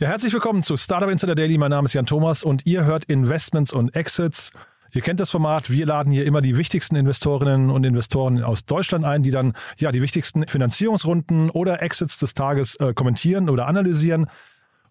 [0.00, 1.58] Ja, herzlich willkommen zu Startup Insider Daily.
[1.58, 4.50] Mein Name ist Jan Thomas und ihr hört Investments und Exits.
[4.92, 5.68] Ihr kennt das Format.
[5.68, 9.92] Wir laden hier immer die wichtigsten Investorinnen und Investoren aus Deutschland ein, die dann ja
[9.92, 14.30] die wichtigsten Finanzierungsrunden oder Exits des Tages äh, kommentieren oder analysieren.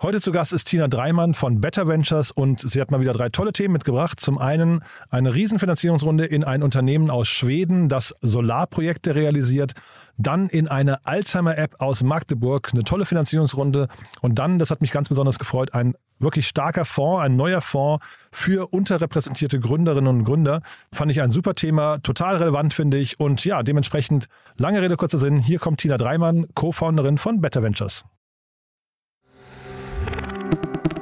[0.02, 3.28] Heute zu Gast ist Tina Dreimann von Better Ventures und sie hat mal wieder drei
[3.28, 4.22] tolle Themen mitgebracht.
[4.22, 9.74] Zum einen eine Riesenfinanzierungsrunde in ein Unternehmen aus Schweden, das Solarprojekte realisiert.
[10.16, 13.90] Dann in eine Alzheimer-App aus Magdeburg, eine tolle Finanzierungsrunde.
[14.22, 18.06] Und dann, das hat mich ganz besonders gefreut, ein wirklich starker Fonds, ein neuer Fonds
[18.32, 20.62] für unterrepräsentierte Gründerinnen und Gründer.
[20.94, 23.20] Fand ich ein super Thema, total relevant finde ich.
[23.20, 28.06] Und ja, dementsprechend, lange Rede, kurzer Sinn, hier kommt Tina Dreimann, Co-Founderin von Better Ventures.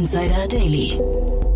[0.00, 1.00] Insider Daily.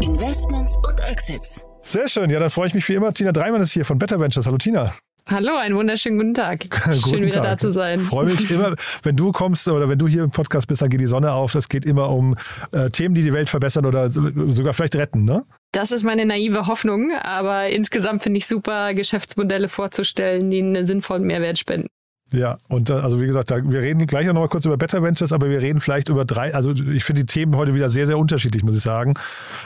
[0.00, 1.62] Investments und Exits.
[1.82, 3.12] Sehr schön, ja, dann freue ich mich wie immer.
[3.12, 4.46] Tina Dreimann ist hier von Better Ventures.
[4.46, 4.94] Hallo Tina.
[5.28, 6.60] Hallo, einen wunderschönen guten Tag.
[6.70, 7.44] Guten Schön wieder Tag.
[7.44, 8.00] da zu sein.
[8.00, 11.02] Freue mich immer, wenn du kommst oder wenn du hier im Podcast bist, dann geht
[11.02, 11.52] die Sonne auf.
[11.52, 12.34] Das geht immer um
[12.72, 15.44] äh, Themen, die die Welt verbessern oder so- sogar vielleicht retten, ne?
[15.72, 21.24] Das ist meine naive Hoffnung, aber insgesamt finde ich super, Geschäftsmodelle vorzustellen, die einen sinnvollen
[21.24, 21.88] Mehrwert spenden.
[22.32, 25.32] Ja, und also wie gesagt, da, wir reden gleich noch mal kurz über Better Ventures,
[25.32, 28.18] aber wir reden vielleicht über drei, also ich finde die Themen heute wieder sehr, sehr
[28.18, 29.14] unterschiedlich, muss ich sagen.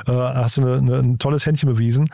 [0.07, 2.09] Äh, hast du eine, eine, ein tolles Händchen bewiesen.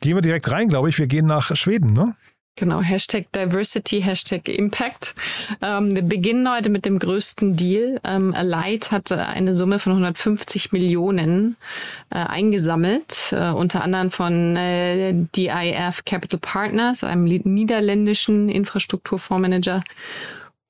[0.00, 0.98] Gehen wir direkt rein, glaube ich.
[0.98, 2.14] Wir gehen nach Schweden, ne?
[2.58, 5.14] Genau, Hashtag Diversity, Hashtag Impact.
[5.62, 8.00] Ähm, wir beginnen heute mit dem größten Deal.
[8.02, 11.56] Ähm, Alight hatte eine Summe von 150 Millionen
[12.10, 19.84] äh, eingesammelt, äh, unter anderem von äh, DIF Capital Partners, einem niederländischen Infrastrukturfondsmanager.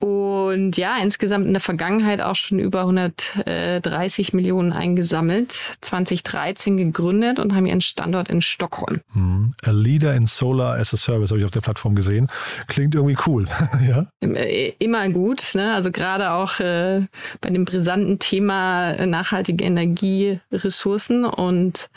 [0.01, 5.51] Und ja, insgesamt in der Vergangenheit auch schon über 130 Millionen eingesammelt,
[5.81, 9.01] 2013 gegründet und haben ihren Standort in Stockholm.
[9.13, 9.53] Hm.
[9.65, 12.29] A Leader in Solar as a Service habe ich auf der Plattform gesehen.
[12.69, 13.47] Klingt irgendwie cool,
[13.89, 14.07] ja?
[14.21, 15.55] Äh, immer gut.
[15.55, 15.75] Ne?
[15.75, 17.03] Also gerade auch äh,
[17.41, 21.25] bei dem brisanten Thema nachhaltige Energieressourcen.
[21.25, 21.91] Und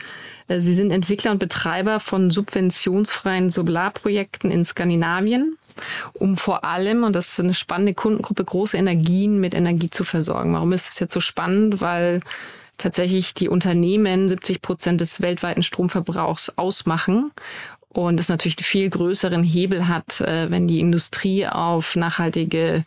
[0.47, 5.57] äh, sie sind Entwickler und Betreiber von subventionsfreien Solarprojekten in Skandinavien,
[6.13, 10.53] um vor allem, und das ist eine spannende Kundengruppe, große Energien mit Energie zu versorgen.
[10.53, 11.81] Warum ist das jetzt so spannend?
[11.81, 12.21] Weil
[12.77, 17.31] tatsächlich die Unternehmen 70 Prozent des weltweiten Stromverbrauchs ausmachen
[17.89, 22.85] und es natürlich einen viel größeren Hebel hat, äh, wenn die Industrie auf nachhaltige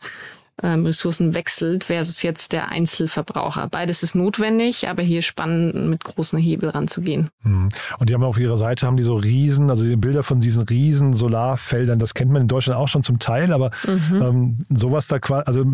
[0.63, 3.69] ähm, Ressourcen wechselt versus jetzt der Einzelverbraucher.
[3.71, 7.29] Beides ist notwendig, aber hier spannend mit großen Hebel ranzugehen.
[7.43, 7.69] Hm.
[7.99, 10.63] Und die haben auf ihrer Seite haben die so riesen, also die Bilder von diesen
[10.63, 13.71] riesen Solarfeldern, das kennt man in Deutschland auch schon zum Teil, aber
[14.13, 15.65] ähm, sowas da quasi, also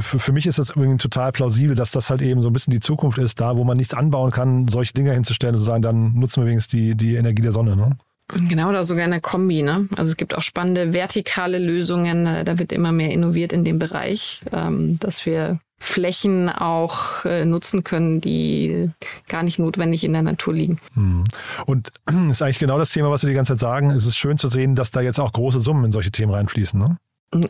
[0.00, 2.72] für, für mich ist das irgendwie total plausibel, dass das halt eben so ein bisschen
[2.72, 5.82] die Zukunft ist, da wo man nichts anbauen kann, solche Dinge hinzustellen und zu sagen,
[5.82, 7.76] dann nutzen wir wenigstens die, die Energie der Sonne.
[7.76, 7.96] Ne?
[8.48, 9.62] Genau, oder sogar eine Kombi.
[9.62, 9.88] Ne?
[9.96, 12.26] Also es gibt auch spannende vertikale Lösungen.
[12.26, 17.44] äh, Da wird immer mehr innoviert in dem Bereich, ähm, dass wir Flächen auch äh,
[17.44, 18.90] nutzen können, die
[19.28, 20.78] gar nicht notwendig in der Natur liegen.
[20.94, 21.24] Hm.
[21.66, 21.92] Und
[22.30, 23.90] ist eigentlich genau das Thema, was wir die ganze Zeit sagen.
[23.90, 26.78] Es ist schön zu sehen, dass da jetzt auch große Summen in solche Themen reinfließen.
[26.78, 26.98] Ne?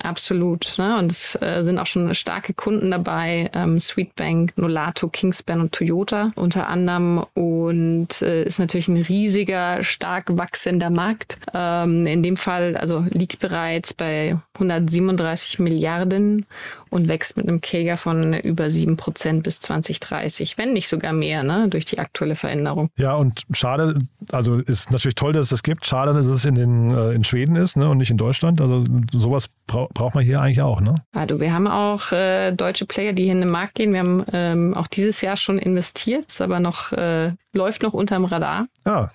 [0.03, 0.75] Absolut.
[0.79, 0.97] Ne?
[0.99, 6.31] Und es äh, sind auch schon starke Kunden dabei, ähm, Sweetbank, Nolato, Kingspan und Toyota
[6.37, 7.25] unter anderem.
[7.35, 11.39] Und äh, ist natürlich ein riesiger, stark wachsender Markt.
[11.53, 16.47] Ähm, in dem Fall also liegt bereits bei 137 Milliarden
[16.91, 21.43] und wächst mit einem CAGR von über 7 Prozent bis 2030, wenn nicht sogar mehr,
[21.43, 21.69] ne?
[21.69, 22.91] durch die aktuelle Veränderung.
[22.99, 23.99] Ja, und schade,
[24.31, 25.87] also ist natürlich toll, dass es das gibt.
[25.87, 28.61] Schade, dass es in, den, äh, in Schweden ist ne, und nicht in Deutschland.
[28.61, 30.81] Also sowas brau braucht man hier eigentlich auch.
[30.81, 30.97] Ne?
[31.15, 33.93] Also wir haben auch äh, deutsche Player, die hier in den Markt gehen.
[33.93, 38.25] Wir haben ähm, auch dieses Jahr schon investiert, ist aber noch äh, läuft noch unterm
[38.25, 38.67] Radar.
[38.85, 39.09] Ah.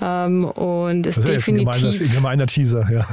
[0.00, 1.80] Ähm, und ist Das ist jetzt ein definitiv.
[1.80, 3.06] gemeiner, ein gemeiner Teaser, ja.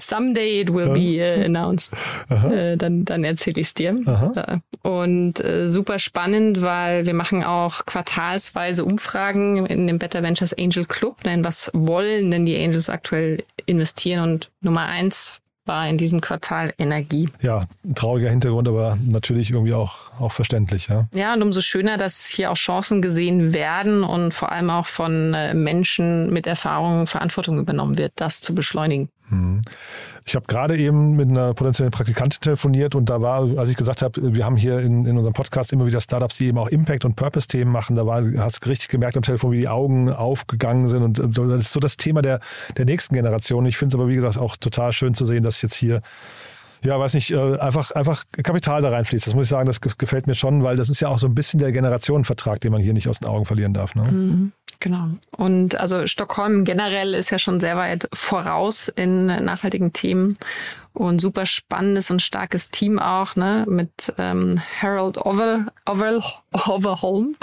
[0.00, 1.92] Someday it will be uh, announced.
[2.30, 3.90] Äh, dann dann erzähle ich es dir.
[4.34, 4.58] Äh,
[4.88, 10.84] und äh, super spannend, weil wir machen auch quartalsweise Umfragen in dem Better Ventures Angel
[10.84, 11.22] Club.
[11.22, 14.22] Denn was wollen denn die Angels aktuell investieren?
[14.22, 17.28] Und Nummer eins war in diesem Quartal Energie.
[17.40, 21.06] Ja, ein trauriger Hintergrund, aber natürlich irgendwie auch, auch verständlich, ja.
[21.14, 25.34] Ja, und umso schöner, dass hier auch Chancen gesehen werden und vor allem auch von
[25.34, 29.10] äh, Menschen mit Erfahrung Verantwortung übernommen wird, das zu beschleunigen.
[30.24, 34.00] Ich habe gerade eben mit einer potenziellen Praktikantin telefoniert und da war, als ich gesagt
[34.00, 37.04] habe, wir haben hier in, in unserem Podcast immer wieder Startups, die eben auch Impact-
[37.04, 37.94] und Purpose-Themen machen.
[37.94, 41.02] Da war, hast du richtig gemerkt am Telefon, wie die Augen aufgegangen sind.
[41.02, 42.40] Und so, das ist so das Thema der,
[42.78, 43.66] der nächsten Generation.
[43.66, 46.00] Ich finde es aber, wie gesagt, auch total schön zu sehen, dass jetzt hier
[46.84, 49.26] ja, weiß nicht, äh, einfach, einfach Kapital da reinfließt.
[49.26, 51.26] Das muss ich sagen, das ge- gefällt mir schon, weil das ist ja auch so
[51.26, 53.96] ein bisschen der Generationenvertrag, den man hier nicht aus den Augen verlieren darf.
[53.96, 54.52] Ne?
[54.78, 55.08] Genau.
[55.36, 60.36] Und also Stockholm generell ist ja schon sehr weit voraus in nachhaltigen Themen
[60.98, 66.22] und super spannendes und starkes Team auch, ne, mit ähm, Harold Over, Over,
[66.52, 67.34] Overholm.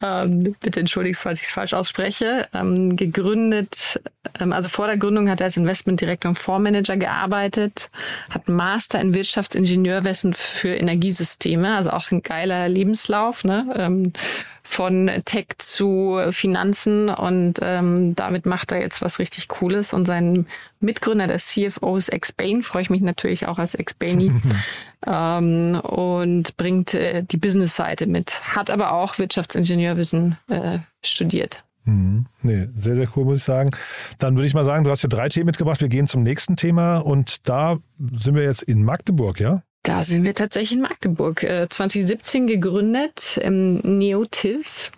[0.00, 2.46] Ähm, bitte entschuldigt, falls ich es falsch ausspreche.
[2.54, 4.00] Ähm, gegründet,
[4.38, 7.90] ähm, also vor der Gründung hat er als Investmentdirektor und Fondsmanager gearbeitet,
[8.30, 13.74] hat Master in Wirtschaftsingenieurwesen für Energiesysteme, also auch ein geiler Lebenslauf, ne?
[13.76, 14.12] Ähm,
[14.66, 20.46] von Tech zu Finanzen und ähm, damit macht er jetzt was richtig Cooles und sein
[20.80, 24.32] Mitgründer der CFO ist Ex-Bain, freue ich mich natürlich auch als Ex-Baini
[25.06, 31.62] ähm, und bringt äh, die Business-Seite mit, hat aber auch Wirtschaftsingenieurwissen äh, studiert.
[31.84, 32.26] Mhm.
[32.42, 33.70] Nee, sehr, sehr cool, muss ich sagen.
[34.18, 35.80] Dann würde ich mal sagen, du hast ja drei Themen mitgebracht.
[35.80, 39.62] Wir gehen zum nächsten Thema und da sind wir jetzt in Magdeburg, ja?
[39.84, 41.42] Da sind wir tatsächlich in Magdeburg.
[41.42, 43.38] Äh, 2017 gegründet.
[43.42, 44.90] Ähm, Neotiv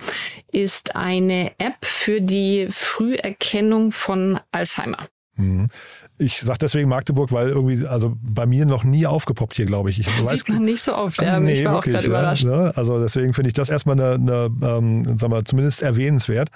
[0.52, 4.98] ist eine App für die Früherkennung von Alzheimer.
[5.34, 5.66] Mhm.
[6.18, 9.98] Ich sage deswegen Magdeburg, weil irgendwie, also bei mir noch nie aufgepoppt hier, glaube ich.
[9.98, 11.20] ich Das sieht man nicht so oft.
[11.20, 12.44] Ja, nee, ich war wirklich, auch gerade überrascht.
[12.44, 12.72] Ja, ne?
[12.76, 16.50] Also deswegen finde ich das erstmal eine, eine ähm, sagen wir, zumindest erwähnenswert.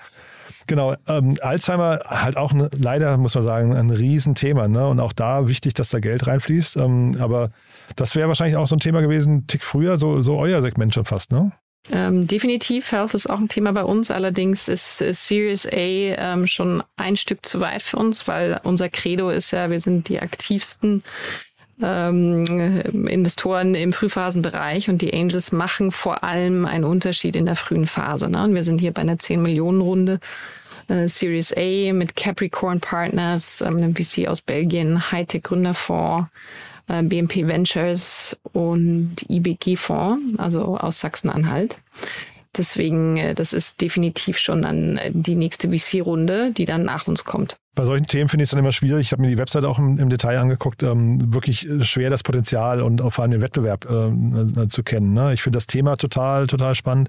[0.69, 4.69] Genau, ähm, Alzheimer halt auch ne, leider, muss man sagen, ein Riesenthema.
[4.69, 4.87] Ne?
[4.87, 6.77] Und auch da wichtig, dass da Geld reinfließt.
[6.77, 7.51] Ähm, aber
[7.97, 11.05] das wäre wahrscheinlich auch so ein Thema gewesen, Tick früher, so, so euer Segment schon
[11.05, 11.53] fast, ne?
[11.91, 14.11] Ähm, definitiv, Health ist auch ein Thema bei uns.
[14.11, 18.89] Allerdings ist äh, Series A ähm, schon ein Stück zu weit für uns, weil unser
[18.91, 21.03] Credo ist ja, wir sind die aktivsten
[21.83, 22.47] ähm,
[23.09, 28.29] Investoren im Frühphasenbereich und die Angels machen vor allem einen Unterschied in der frühen Phase.
[28.29, 28.45] Ne?
[28.45, 30.21] Und wir sind hier bei einer 10 Millionen Runde.
[30.89, 36.29] äh, Series A mit Capricorn Partners, ähm, einem VC aus Belgien, Hightech Gründerfonds,
[36.91, 41.79] äh, BNP Ventures und IBG Fonds, also aus Sachsen-Anhalt.
[42.57, 47.25] Deswegen, äh, das ist definitiv schon dann äh, die nächste VC-Runde, die dann nach uns
[47.25, 47.57] kommt.
[47.77, 49.07] Bei solchen Themen finde ich es dann immer schwierig.
[49.07, 50.83] Ich habe mir die Webseite auch im, im Detail angeguckt.
[50.83, 55.15] Ähm, wirklich schwer, das Potenzial und auch vor allem den Wettbewerb äh, zu kennen.
[55.15, 55.33] Ne?
[55.33, 57.09] Ich finde das Thema total, total spannend,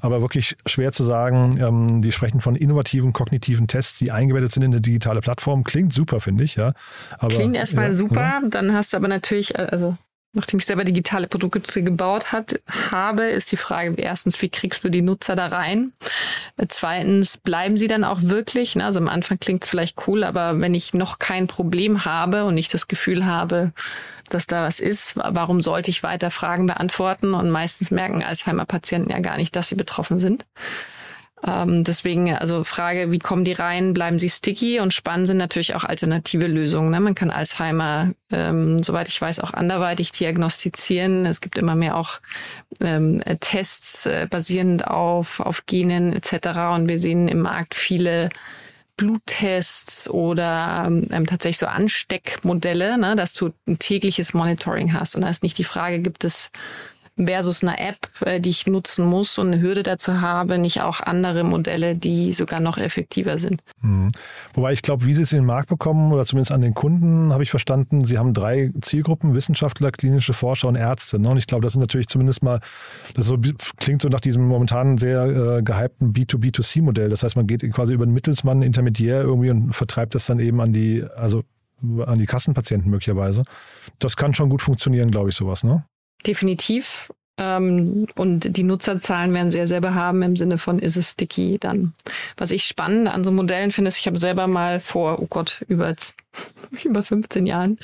[0.00, 1.58] aber wirklich schwer zu sagen.
[1.60, 5.64] Ähm, die sprechen von innovativen kognitiven Tests, die eingebettet sind in eine digitale Plattform.
[5.64, 6.56] Klingt super, finde ich.
[6.56, 6.72] Ja.
[7.18, 8.42] Aber, Klingt erstmal ja, super, Ja.
[8.48, 9.96] dann hast du aber natürlich, äh, also
[10.32, 12.60] nachdem ich selber digitale Produkte gebaut hat,
[12.90, 15.92] habe, ist die Frage, erstens, wie kriegst du die Nutzer da rein?
[16.68, 18.76] Zweitens, bleiben sie dann auch wirklich?
[18.76, 18.84] Ne?
[18.84, 22.54] Also am Anfang klingt es vielleicht cool, aber wenn ich noch kein Problem habe und
[22.54, 23.72] nicht das Gefühl habe,
[24.28, 27.32] dass da was ist, wa- warum sollte ich weiter Fragen beantworten?
[27.34, 30.44] Und meistens merken Alzheimer-Patienten ja gar nicht, dass sie betroffen sind.
[31.46, 33.94] Ähm, deswegen, also Frage, wie kommen die rein?
[33.94, 34.80] Bleiben sie sticky?
[34.80, 36.90] Und spannend sind natürlich auch alternative Lösungen.
[36.90, 37.00] Ne?
[37.00, 41.26] Man kann Alzheimer, ähm, soweit ich weiß, auch anderweitig diagnostizieren.
[41.26, 42.20] Es gibt immer mehr auch
[42.80, 46.58] ähm, äh, Tests äh, basierend auf, auf Genen etc.
[46.74, 48.30] Und wir sehen im Markt viele
[48.96, 55.14] Bluttests oder ähm, tatsächlich so Ansteckmodelle, ne, dass du ein tägliches Monitoring hast.
[55.14, 56.50] Und da ist nicht die Frage, gibt es
[57.26, 61.00] versus eine App, äh, die ich nutzen muss und eine Hürde dazu habe, nicht auch
[61.00, 63.62] andere Modelle, die sogar noch effektiver sind.
[63.82, 64.08] Mhm.
[64.54, 67.32] Wobei ich glaube, wie sie es in den Markt bekommen oder zumindest an den Kunden,
[67.32, 71.18] habe ich verstanden, sie haben drei Zielgruppen, Wissenschaftler, klinische Forscher und Ärzte.
[71.18, 71.30] Ne?
[71.30, 72.60] Und ich glaube, das ist natürlich zumindest mal,
[73.14, 73.38] das so,
[73.76, 77.08] klingt so nach diesem momentan sehr äh, gehypten B2B2C-Modell.
[77.08, 80.60] Das heißt, man geht quasi über einen Mittelsmann, Intermediär irgendwie und vertreibt das dann eben
[80.60, 81.42] an die, also
[82.04, 83.44] an die Kassenpatienten möglicherweise.
[83.98, 85.84] Das kann schon gut funktionieren, glaube ich, sowas, ne?
[86.26, 87.10] Definitiv.
[87.38, 91.94] Ähm, und die Nutzerzahlen werden sehr, sehr behaben im Sinne von, ist es sticky dann.
[92.36, 95.64] Was ich spannend an so Modellen finde, ist, ich habe selber mal vor, oh Gott,
[95.68, 95.94] über,
[96.84, 97.78] über 15 Jahren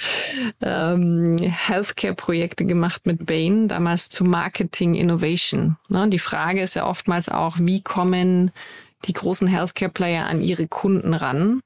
[0.60, 5.76] ähm, Healthcare-Projekte gemacht mit Bain, damals zu Marketing Innovation.
[5.88, 6.08] Ne?
[6.08, 8.50] Die Frage ist ja oftmals auch, wie kommen
[9.04, 11.60] die großen Healthcare-Player an ihre Kunden ran?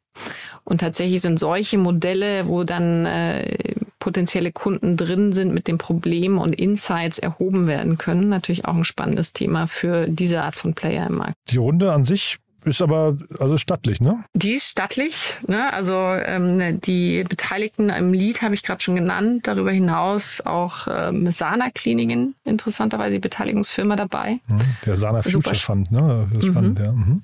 [0.65, 6.39] Und tatsächlich sind solche Modelle, wo dann äh, potenzielle Kunden drin sind, mit dem Problem
[6.39, 11.07] und Insights erhoben werden können, natürlich auch ein spannendes Thema für diese Art von Player
[11.07, 11.35] im Markt.
[11.49, 14.25] Die Runde an sich ist aber also stattlich, ne?
[14.35, 15.35] Die ist stattlich.
[15.47, 15.73] Ne?
[15.73, 19.47] Also ähm, die Beteiligten im Lied habe ich gerade schon genannt.
[19.47, 24.41] Darüber hinaus auch ähm, Sana-Kliniken, interessanterweise die Beteiligungsfirma dabei.
[24.49, 26.29] Mhm, der Sana Future Fund, ne?
[26.33, 26.85] Das ist spannend, mhm.
[26.85, 26.93] ja.
[26.93, 27.23] Mhm.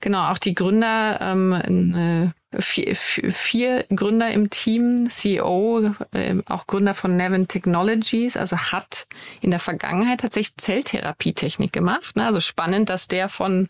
[0.00, 1.52] Genau, auch die Gründer ähm,
[1.94, 9.06] äh, vier, vier Gründer im Team, CEO, äh, auch Gründer von Nevin Technologies, also hat
[9.40, 12.16] in der Vergangenheit tatsächlich Zelltherapietechnik gemacht.
[12.16, 12.24] Ne?
[12.24, 13.68] Also spannend, dass der von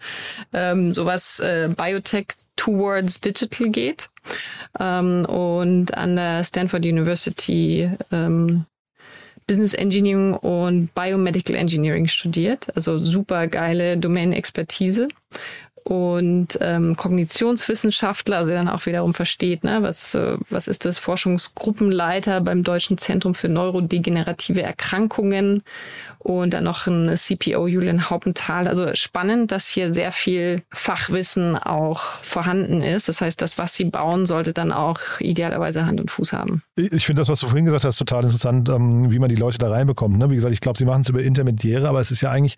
[0.53, 4.09] ähm, sowas äh, Biotech towards Digital geht
[4.79, 8.67] ähm, und an der Stanford University ähm,
[9.47, 12.67] Business Engineering und Biomedical Engineering studiert.
[12.75, 15.07] Also super geile Domain-Expertise
[15.87, 22.41] und ähm, Kognitionswissenschaftler, also dann auch wiederum versteht, ne, was, äh, was ist das Forschungsgruppenleiter
[22.41, 25.63] beim Deutschen Zentrum für neurodegenerative Erkrankungen
[26.27, 28.67] und dann noch ein CPO Julian Haupenthal.
[28.67, 33.09] Also spannend, dass hier sehr viel Fachwissen auch vorhanden ist.
[33.09, 36.63] Das heißt, das, was sie bauen, sollte dann auch idealerweise Hand und Fuß haben.
[36.75, 39.59] Ich finde das, was du vorhin gesagt hast, total interessant, ähm, wie man die Leute
[39.59, 40.19] da reinbekommt.
[40.19, 40.31] Ne?
[40.31, 42.57] Wie gesagt, ich glaube, sie machen es über Intermediäre, aber es ist ja eigentlich,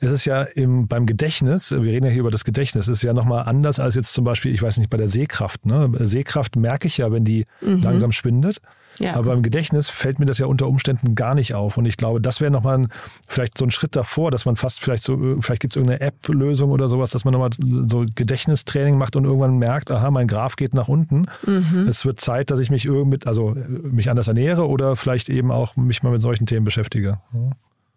[0.00, 3.12] es ist ja im, beim Gedächtnis, wir reden ja hier über das Gedächtnis, ist ja
[3.12, 5.66] nochmal anders als jetzt zum Beispiel, ich weiß nicht, bei der Sehkraft.
[5.66, 5.90] Ne?
[6.00, 7.82] Sehkraft merke ich ja, wenn die mhm.
[7.82, 8.60] langsam schwindet.
[8.98, 9.14] Ja.
[9.14, 11.78] Aber im Gedächtnis fällt mir das ja unter Umständen gar nicht auf.
[11.78, 12.86] Und ich glaube, das wäre nochmal
[13.28, 16.70] vielleicht so ein Schritt davor, dass man fast vielleicht so, vielleicht gibt es irgendeine App-Lösung
[16.70, 17.50] oder sowas, dass man nochmal
[17.88, 21.26] so Gedächtnistraining macht und irgendwann merkt, aha, mein Graph geht nach unten.
[21.46, 21.86] Mhm.
[21.88, 25.76] Es wird Zeit, dass ich mich irgendwie, also mich anders ernähre oder vielleicht eben auch
[25.76, 27.20] mich mal mit solchen Themen beschäftige.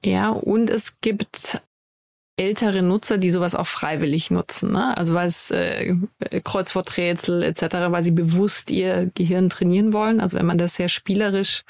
[0.06, 1.62] Ja, und es gibt
[2.35, 4.71] ältere Nutzer, die sowas auch freiwillig nutzen.
[4.71, 4.97] Ne?
[4.97, 5.95] Also weil es äh,
[6.43, 10.19] Kreuzworträtsel etc., weil sie bewusst ihr Gehirn trainieren wollen.
[10.19, 11.63] Also wenn man das sehr spielerisch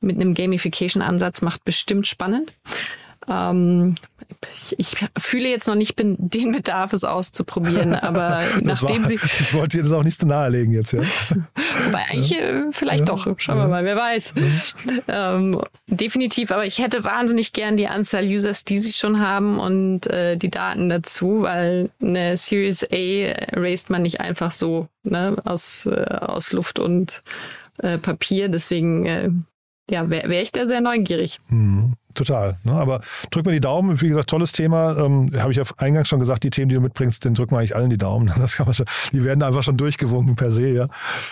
[0.00, 2.52] mit einem Gamification-Ansatz macht, bestimmt spannend.
[3.26, 3.94] Ähm,
[4.76, 9.18] ich fühle jetzt noch nicht den Bedarf, es auszuprobieren, aber nachdem war, sie.
[9.40, 11.00] Ich wollte dir das auch nicht so nahelegen jetzt, ja.
[11.86, 12.38] Wobei eigentlich ja.
[12.38, 13.06] Äh, vielleicht ja.
[13.06, 13.26] doch.
[13.38, 14.34] Schauen wir mal, wer weiß.
[15.08, 20.06] Ähm, definitiv, aber ich hätte wahnsinnig gern die Anzahl Users, die sie schon haben und
[20.06, 25.86] äh, die Daten dazu, weil eine Series A raised man nicht einfach so ne, aus,
[25.86, 27.22] äh, aus Luft und
[27.78, 28.48] äh, Papier.
[28.48, 29.30] Deswegen äh,
[29.90, 31.40] ja, wäre wär ich da sehr neugierig.
[31.48, 32.58] Mhm, total.
[32.62, 32.72] Ne?
[32.72, 34.00] Aber drück mir die Daumen.
[34.00, 34.96] Wie gesagt, tolles Thema.
[34.98, 37.58] Ähm, Habe ich ja eingangs schon gesagt, die Themen, die du mitbringst, den drücken wir
[37.58, 38.32] eigentlich allen die Daumen.
[38.38, 40.68] Das kann man schon, die werden einfach schon durchgewunken per se.
[40.68, 40.88] Ja?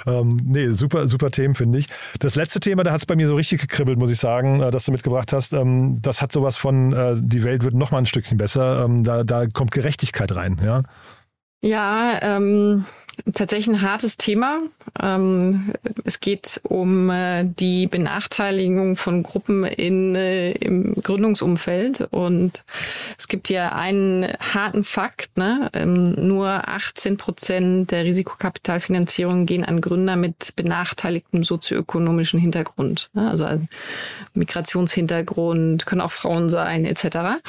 [0.07, 1.87] Ähm, nee, super, super Themen, finde ich.
[2.19, 4.71] Das letzte Thema, da hat es bei mir so richtig gekribbelt, muss ich sagen, äh,
[4.71, 5.53] dass du mitgebracht hast.
[5.53, 8.85] Ähm, das hat sowas von, äh, die Welt wird noch mal ein Stückchen besser.
[8.85, 10.61] Ähm, da, da kommt Gerechtigkeit rein.
[10.65, 10.83] Ja,
[11.63, 12.85] ja ähm
[13.35, 14.58] tatsächlich ein hartes Thema.
[15.00, 15.73] Ähm,
[16.04, 22.08] es geht um äh, die Benachteiligung von Gruppen in, äh, im Gründungsumfeld.
[22.11, 22.64] Und
[23.18, 25.70] es gibt ja einen harten Fakt, ne?
[25.73, 33.11] Ähm, nur 18 Prozent der Risikokapitalfinanzierung gehen an Gründer mit benachteiligtem sozioökonomischen Hintergrund.
[33.14, 33.30] Ne?
[33.30, 33.46] Also
[34.35, 37.40] Migrationshintergrund, können auch Frauen sein, etc.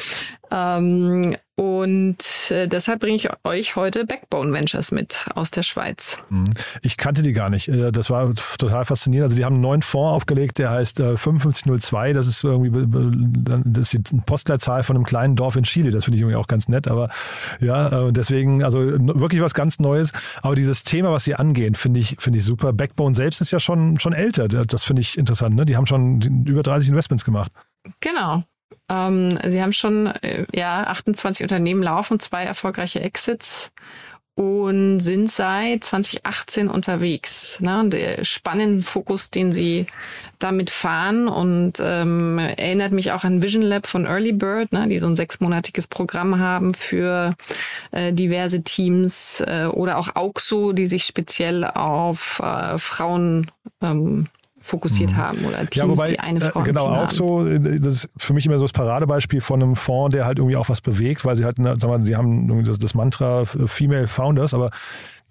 [0.52, 6.20] Ähm, und äh, deshalb bringe ich euch heute Backbone Ventures mit aus der Schweiz.
[6.30, 6.52] Mhm.
[6.84, 7.68] Ich kannte die gar nicht.
[7.68, 9.26] Äh, das war total faszinierend.
[9.26, 12.10] Also die haben einen neuen Fonds aufgelegt, der heißt 5502.
[12.10, 12.86] Äh, das ist irgendwie
[13.66, 15.90] das ist die Postleitzahl von einem kleinen Dorf in Chile.
[15.90, 16.88] Das finde ich irgendwie auch ganz nett.
[16.88, 17.10] Aber
[17.60, 20.12] ja, deswegen, also wirklich was ganz Neues.
[20.44, 22.72] Aber dieses Thema, was sie angehen, finde ich, finde ich super.
[22.72, 24.48] Backbone selbst ist ja schon, schon älter.
[24.48, 25.56] Das finde ich interessant.
[25.56, 25.66] Ne?
[25.66, 27.52] Die haben schon über 30 Investments gemacht.
[28.00, 28.44] Genau.
[28.90, 33.72] Ähm, sie haben schon äh, ja 28 Unternehmen laufen, zwei erfolgreiche Exits
[34.38, 37.60] und sind seit 2018 unterwegs.
[37.60, 37.80] Ne?
[37.80, 39.88] Und der spannende Fokus, den sie
[40.38, 44.88] damit fahren und ähm, erinnert mich auch an Vision Lab von Early Bird, ne?
[44.88, 47.34] die so ein sechsmonatiges Programm haben für
[47.90, 53.50] äh, diverse Teams äh, oder auch Auxo, die sich speziell auf äh, Frauen
[53.82, 54.26] ähm,
[54.68, 55.18] fokussiert mhm.
[55.18, 57.12] haben oder Teams, ja, wobei, die eine Frau äh, Genau, auch haben.
[57.12, 60.38] so, äh, das ist für mich immer so das Paradebeispiel von einem Fonds, der halt
[60.40, 64.08] irgendwie auch was bewegt, weil sie halt, sagen wir, sie haben das, das Mantra Female
[64.08, 64.72] Founders, aber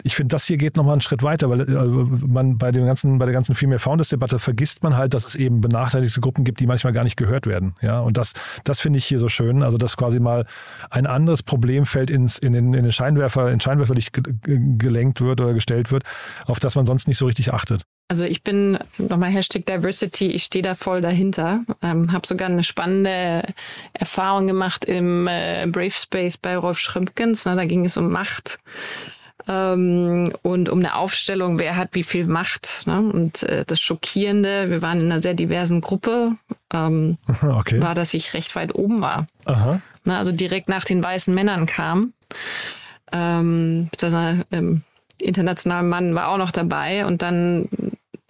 [0.02, 3.18] ich finde, das hier geht nochmal einen Schritt weiter, weil also man bei dem ganzen,
[3.18, 6.60] bei der ganzen Female Founders Debatte vergisst man halt, dass es eben benachteiligte Gruppen gibt,
[6.60, 7.74] die manchmal gar nicht gehört werden.
[7.80, 8.32] Ja, und das,
[8.64, 9.62] das finde ich hier so schön.
[9.62, 10.46] Also, dass quasi mal
[10.90, 14.12] ein anderes Problemfeld ins, in den, in den Scheinwerfer, in Scheinwerferlicht
[14.42, 16.04] gelenkt wird oder gestellt wird,
[16.44, 17.82] auf das man sonst nicht so richtig achtet.
[18.08, 21.60] Also ich bin nochmal Hashtag Diversity, ich stehe da voll dahinter.
[21.82, 23.42] Ähm, habe sogar eine spannende
[23.94, 27.44] Erfahrung gemacht im äh, Brave Space bei Rolf Schrömpkens.
[27.46, 28.58] Ne, da ging es um Macht
[29.48, 32.86] ähm, und um eine Aufstellung, wer hat wie viel Macht.
[32.86, 33.00] Ne?
[33.00, 36.32] Und äh, das Schockierende, wir waren in einer sehr diversen Gruppe,
[36.72, 37.80] ähm, okay.
[37.80, 39.26] war, dass ich recht weit oben war.
[39.44, 39.80] Aha.
[40.04, 42.12] Ne, also direkt nach den weißen Männern kam.
[43.12, 43.88] Ähm,
[44.50, 44.82] ähm,
[45.18, 47.68] internationaler Mann war auch noch dabei und dann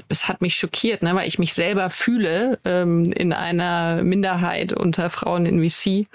[0.09, 5.11] es hat mich schockiert, ne, weil ich mich selber fühle ähm, in einer Minderheit unter
[5.11, 6.07] Frauen in VC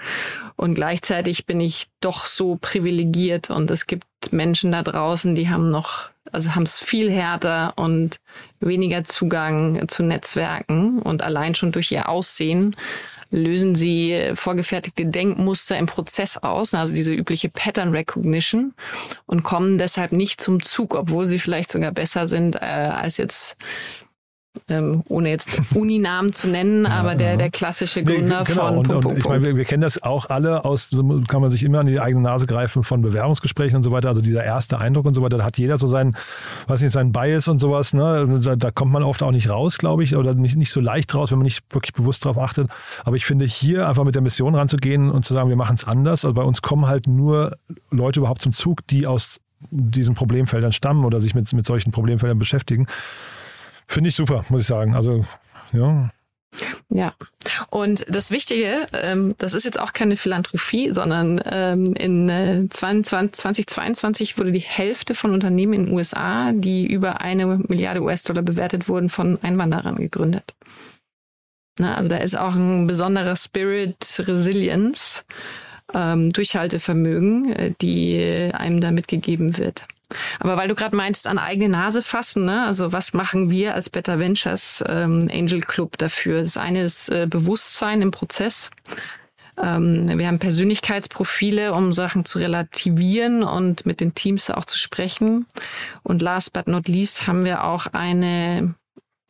[0.56, 5.70] und gleichzeitig bin ich doch so privilegiert und es gibt Menschen da draußen, die haben
[5.70, 8.16] noch, also haben es viel härter und
[8.60, 12.76] weniger Zugang zu Netzwerken und allein schon durch ihr Aussehen
[13.32, 18.74] lösen sie vorgefertigte Denkmuster im Prozess aus, also diese übliche Pattern Recognition
[19.26, 23.56] und kommen deshalb nicht zum Zug, obwohl sie vielleicht sogar besser sind äh, als jetzt
[24.68, 28.68] ähm, ohne jetzt Uninamen zu nennen, aber der, der klassische Gründer genau.
[28.68, 30.90] von und, Punkt, und Ich meine, wir, wir, kennen das auch alle aus,
[31.28, 34.08] kann man sich immer an die eigene Nase greifen von Bewerbungsgesprächen und so weiter.
[34.08, 36.16] Also dieser erste Eindruck und so weiter, da hat jeder so seinen,
[36.66, 37.94] weiß nicht, seinen Bias und sowas.
[37.94, 38.40] Ne?
[38.42, 41.14] Da, da kommt man oft auch nicht raus, glaube ich, oder nicht, nicht so leicht
[41.14, 42.68] raus, wenn man nicht wirklich bewusst darauf achtet.
[43.04, 45.84] Aber ich finde, hier einfach mit der Mission ranzugehen und zu sagen, wir machen es
[45.84, 46.24] anders.
[46.24, 47.56] Also bei uns kommen halt nur
[47.90, 49.40] Leute überhaupt zum Zug, die aus
[49.70, 52.86] diesen Problemfeldern stammen oder sich mit, mit solchen Problemfeldern beschäftigen.
[53.92, 54.94] Finde ich super, muss ich sagen.
[54.94, 55.22] Also,
[55.74, 56.10] ja.
[56.88, 57.12] Ja,
[57.68, 63.34] und das Wichtige, ähm, das ist jetzt auch keine Philanthropie, sondern ähm, in äh, 20,
[63.34, 68.88] 2022 wurde die Hälfte von Unternehmen in den USA, die über eine Milliarde US-Dollar bewertet
[68.88, 70.54] wurden, von Einwanderern gegründet.
[71.78, 75.26] Na, also da ist auch ein besonderer Spirit Resilience,
[75.92, 79.86] ähm, Durchhaltevermögen, äh, die einem da mitgegeben wird.
[80.40, 82.64] Aber weil du gerade meinst, an eigene Nase fassen, ne?
[82.64, 86.42] also was machen wir als Better Ventures ähm, Angel Club dafür?
[86.42, 88.70] Das eine ist äh, Bewusstsein im Prozess.
[89.60, 95.46] Ähm, wir haben Persönlichkeitsprofile, um Sachen zu relativieren und mit den Teams auch zu sprechen.
[96.02, 98.74] Und last but not least haben wir auch eine,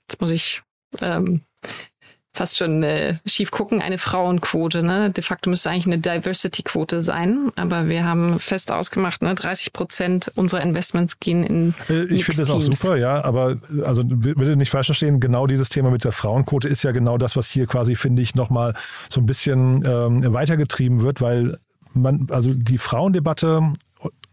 [0.08, 0.62] jetzt muss ich
[1.00, 1.42] ähm,
[2.32, 4.82] fast schon äh, schief gucken, eine Frauenquote.
[4.82, 5.10] Ne?
[5.10, 9.34] De facto müsste eigentlich eine Diversity-Quote sein, aber wir haben fest ausgemacht, ne?
[9.34, 14.02] 30 Prozent unserer Investments gehen in äh, Ich finde das auch super, ja, aber also
[14.04, 17.48] bitte nicht falsch verstehen, genau dieses Thema mit der Frauenquote ist ja genau das, was
[17.48, 18.74] hier quasi, finde ich, nochmal
[19.10, 21.58] so ein bisschen ähm, weitergetrieben wird, weil
[21.92, 23.72] man, also die Frauendebatte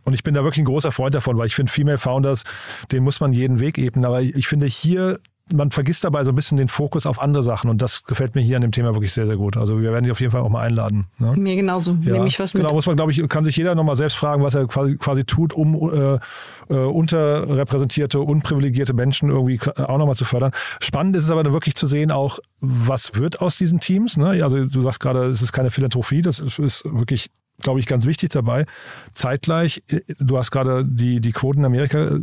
[0.05, 2.43] und ich bin da wirklich ein großer Freund davon, weil ich finde, Female Founders,
[2.91, 4.05] den muss man jeden Weg ebnen.
[4.05, 5.19] Aber ich finde, hier
[5.53, 8.41] man vergisst dabei so ein bisschen den Fokus auf andere Sachen und das gefällt mir
[8.41, 9.57] hier an dem Thema wirklich sehr, sehr gut.
[9.57, 11.07] Also wir werden dich auf jeden Fall auch mal einladen.
[11.17, 11.33] Ne?
[11.35, 12.13] Mir genauso, ja.
[12.13, 12.63] nehme ich was mit.
[12.63, 15.23] Genau, muss man, glaube ich, kann sich jeder nochmal selbst fragen, was er quasi, quasi
[15.23, 16.19] tut, um äh,
[16.69, 20.51] äh, unterrepräsentierte, unprivilegierte Menschen irgendwie auch nochmal zu fördern.
[20.79, 24.17] Spannend ist es aber wirklich zu sehen auch, was wird aus diesen Teams.
[24.17, 24.43] Ne?
[24.43, 27.29] Also du sagst gerade, es ist keine Philanthropie, das ist, ist wirklich
[27.61, 28.65] glaube ich, ganz wichtig dabei.
[29.13, 32.19] Zeitgleich, äh, du hast gerade die, die Quoten in Amerika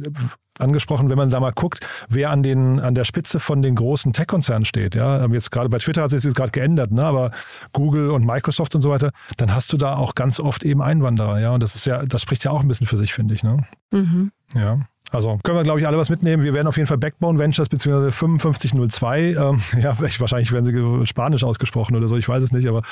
[0.58, 4.12] angesprochen, wenn man da mal guckt, wer an, den, an der Spitze von den großen
[4.12, 4.94] Tech-Konzernen steht.
[4.94, 7.04] Ja, jetzt gerade bei Twitter hat sich das gerade geändert, ne?
[7.04, 7.30] aber
[7.72, 11.40] Google und Microsoft und so weiter, dann hast du da auch ganz oft eben Einwanderer.
[11.40, 13.42] Ja, und das ist ja, das spricht ja auch ein bisschen für sich, finde ich.
[13.42, 13.64] Ne?
[13.92, 14.32] Mhm.
[14.54, 14.80] Ja.
[15.12, 16.42] Also können wir, glaube ich, alle was mitnehmen.
[16.42, 18.10] Wir werden auf jeden Fall Backbone Ventures bzw.
[18.10, 22.82] 5502, ähm, ja, wahrscheinlich werden sie Spanisch ausgesprochen oder so, ich weiß es nicht, aber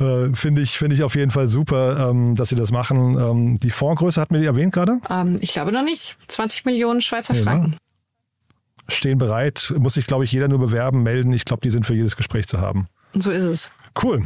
[0.00, 3.18] äh, finde ich, finde ich auf jeden Fall super, ähm, dass sie das machen.
[3.18, 4.98] Ähm, die Fondsgröße hatten wir die erwähnt gerade?
[5.08, 6.16] Ähm, ich glaube noch nicht.
[6.28, 7.76] 20 Millionen Schweizer ja, Franken.
[8.88, 11.32] Stehen bereit, muss sich, glaube ich, jeder nur bewerben, melden.
[11.32, 12.88] Ich glaube, die sind für jedes Gespräch zu haben.
[13.14, 13.70] So ist es.
[14.02, 14.24] Cool.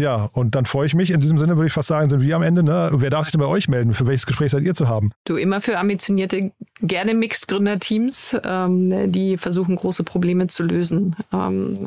[0.00, 1.10] Ja, und dann freue ich mich.
[1.10, 2.62] In diesem Sinne würde ich fast sagen, sind wir am Ende.
[2.62, 2.88] Ne?
[2.94, 3.92] Wer darf sich denn bei euch melden?
[3.92, 5.12] Für welches Gespräch seid ihr zu haben?
[5.24, 11.16] Du immer für ambitionierte, gerne Mixed-Gründerteams, ähm, die versuchen, große Probleme zu lösen.
[11.34, 11.86] Ähm,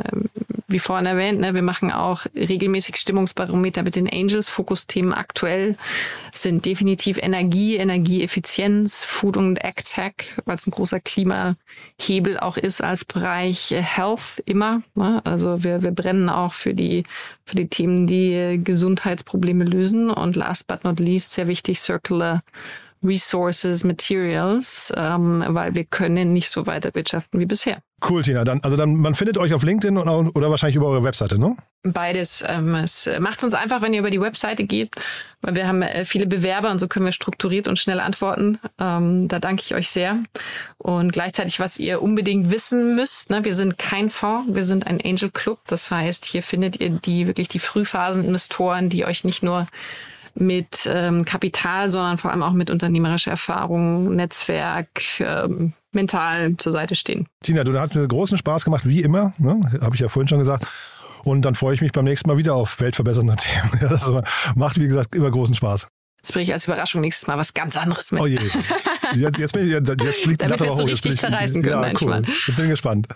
[0.73, 4.49] wie vorhin erwähnt, ne, wir machen auch regelmäßig Stimmungsbarometer mit den Angels.
[4.49, 5.77] Fokusthemen aktuell
[6.33, 13.05] sind definitiv Energie, Energieeffizienz, Food und AgTech, weil es ein großer Klimahebel auch ist als
[13.05, 14.81] Bereich Health immer.
[14.95, 15.21] Ne?
[15.23, 17.03] Also wir, wir brennen auch für die,
[17.45, 20.09] für die Themen, die Gesundheitsprobleme lösen.
[20.09, 22.41] Und last but not least, sehr wichtig, Circular
[23.03, 27.81] Resources, Materials, ähm, weil wir können nicht so weiter wirtschaften wie bisher.
[28.07, 28.43] Cool, Tina.
[28.43, 31.55] Dann, also dann, man findet euch auf LinkedIn oder, oder wahrscheinlich über eure Webseite, ne?
[31.83, 32.43] Beides.
[32.47, 34.91] Ähm, es macht es uns einfach, wenn ihr über die Webseite geht,
[35.41, 38.57] weil wir haben äh, viele Bewerber und so können wir strukturiert und schnell antworten.
[38.79, 40.19] Ähm, da danke ich euch sehr.
[40.77, 44.99] Und gleichzeitig, was ihr unbedingt wissen müsst, ne, wir sind kein Fonds, wir sind ein
[45.03, 45.59] Angel Club.
[45.67, 49.67] Das heißt, hier findet ihr die wirklich die Frühphaseninvestoren, die euch nicht nur
[50.35, 56.95] mit ähm, Kapital, sondern vor allem auch mit unternehmerischer Erfahrung, Netzwerk, ähm, mental zur Seite
[56.95, 57.27] stehen.
[57.43, 59.59] Tina, du hast mir großen Spaß gemacht, wie immer, ne?
[59.81, 60.65] habe ich ja vorhin schon gesagt.
[61.23, 63.79] Und dann freue ich mich beim nächsten Mal wieder auf weltverbessernde Themen.
[63.81, 64.11] Ja, das
[64.55, 65.87] macht, wie gesagt, immer großen Spaß.
[66.17, 68.21] Jetzt bringe ich als Überraschung nächstes Mal was ganz anderes mit.
[68.21, 68.39] Oh je.
[69.15, 71.83] Jetzt, jetzt, bin ich, jetzt, liegt Damit wir es so richtig zerreißen können.
[71.83, 72.21] Ja, cool.
[72.47, 73.07] Ich bin gespannt.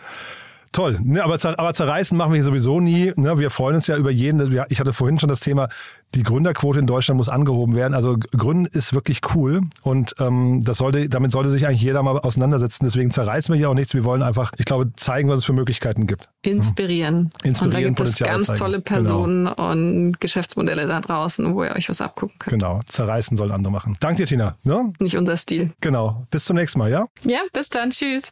[0.71, 0.99] Toll.
[1.03, 3.13] Ne, aber, aber zerreißen machen wir hier sowieso nie.
[3.15, 4.65] Ne, wir freuen uns ja über jeden.
[4.69, 5.69] Ich hatte vorhin schon das Thema,
[6.15, 7.93] die Gründerquote in Deutschland muss angehoben werden.
[7.93, 12.17] Also Gründen ist wirklich cool und ähm, das sollte, damit sollte sich eigentlich jeder mal
[12.19, 12.85] auseinandersetzen.
[12.85, 13.93] Deswegen zerreißen wir hier auch nichts.
[13.93, 16.29] Wir wollen einfach, ich glaube, zeigen, was es für Möglichkeiten gibt.
[16.41, 17.29] Inspirieren.
[17.43, 18.59] Inspirieren und da gibt Potenzial es ganz zeigen.
[18.59, 19.71] tolle Personen genau.
[19.71, 22.53] und Geschäftsmodelle da draußen, wo ihr euch was abgucken könnt.
[22.53, 22.79] Genau.
[22.85, 23.97] Zerreißen sollen andere machen.
[23.99, 24.57] Danke dir, Tina.
[24.63, 24.93] Ne?
[24.99, 25.71] Nicht unser Stil.
[25.81, 26.25] Genau.
[26.31, 27.07] Bis zum nächsten Mal, ja?
[27.23, 27.89] Ja, bis dann.
[27.89, 28.31] Tschüss.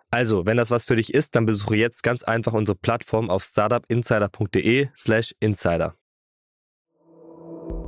[0.11, 3.43] Also, wenn das was für dich ist, dann besuche jetzt ganz einfach unsere Plattform auf
[3.43, 5.95] startupinsider.de slash insider.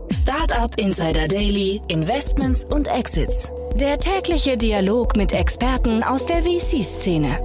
[0.09, 3.51] Startup Insider Daily, Investments und Exits.
[3.75, 7.39] Der tägliche Dialog mit Experten aus der VC-Szene.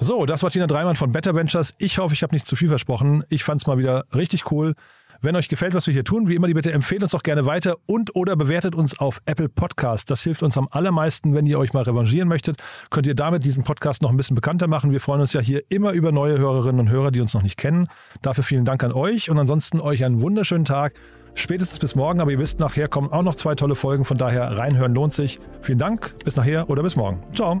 [0.00, 1.74] So, das war Tina Dreimann von Better Ventures.
[1.78, 3.24] Ich hoffe, ich habe nicht zu viel versprochen.
[3.30, 4.74] Ich fand es mal wieder richtig cool.
[5.20, 7.44] Wenn euch gefällt, was wir hier tun, wie immer, die bitte empfehlt uns doch gerne
[7.44, 10.10] weiter und oder bewertet uns auf Apple Podcast.
[10.10, 12.62] Das hilft uns am allermeisten, wenn ihr euch mal revanchieren möchtet.
[12.90, 14.92] Könnt ihr damit diesen Podcast noch ein bisschen bekannter machen.
[14.92, 17.56] Wir freuen uns ja hier immer über neue Hörerinnen und Hörer, die uns noch nicht
[17.56, 17.88] kennen.
[18.22, 20.94] Dafür vielen Dank an euch und ansonsten euch einen wunderschönen Tag.
[21.34, 24.04] Spätestens bis morgen, aber ihr wisst, nachher kommen auch noch zwei tolle Folgen.
[24.04, 25.40] Von daher reinhören lohnt sich.
[25.62, 27.20] Vielen Dank, bis nachher oder bis morgen.
[27.32, 27.60] Ciao.